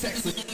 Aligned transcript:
Texas. 0.00 0.49